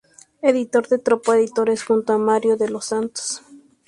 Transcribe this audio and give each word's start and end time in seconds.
Editor 0.41 0.87
de 0.87 0.97
Tropo 0.97 1.31
Editores 1.31 1.83
junto 1.83 2.13
a 2.13 2.17
Mario 2.17 2.57
de 2.57 2.69
los 2.71 2.85
Santos. 2.85 3.43